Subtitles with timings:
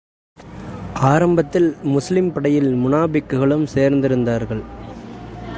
[0.93, 4.63] ஆரம்பத்தில், முஸ்லிம் படையில் முனாபிக்குகளும் சேர்ந்திருந்தார்கள்.